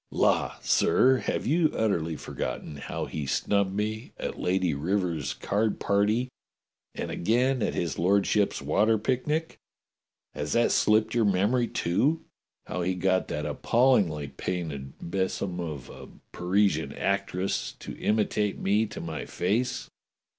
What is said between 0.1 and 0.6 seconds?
"La,